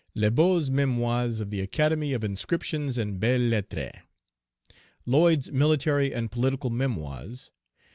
[0.15, 4.01] Le Beau's Memoirs of the Academy of inscriptions and Belles Lettres.
[5.05, 7.51] Lloyd's Military and political Memoirs.